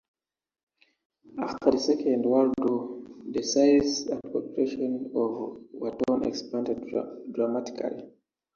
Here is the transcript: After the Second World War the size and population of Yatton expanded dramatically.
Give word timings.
After 1.37 1.69
the 1.69 1.77
Second 1.77 2.25
World 2.25 2.55
War 2.59 3.03
the 3.29 3.43
size 3.43 4.07
and 4.07 4.19
population 4.23 5.11
of 5.13 5.61
Yatton 5.79 6.25
expanded 6.25 6.83
dramatically. 7.31 8.09